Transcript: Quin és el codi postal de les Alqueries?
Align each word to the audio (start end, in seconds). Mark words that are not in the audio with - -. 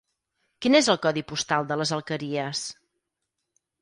Quin 0.65 0.77
és 0.79 0.87
el 0.93 0.97
codi 1.03 1.23
postal 1.33 1.69
de 1.73 1.79
les 1.81 1.93
Alqueries? 1.99 2.67